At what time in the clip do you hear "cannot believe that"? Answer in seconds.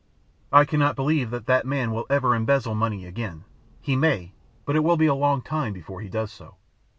0.65-1.45